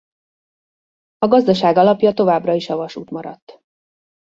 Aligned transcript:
A 1.17 1.27
gazdaság 1.27 1.77
alapja 1.77 2.13
továbbra 2.13 2.53
is 2.53 2.69
a 2.69 2.75
vasút 2.75 3.09
maradt. 3.09 3.61